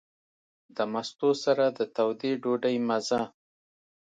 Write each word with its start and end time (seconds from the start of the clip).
د 0.75 0.77
مستو 0.93 1.29
سره 1.43 1.65
د 1.77 1.79
تودې 1.95 2.31
ډوډۍ 2.41 2.77
مزه. 2.87 3.21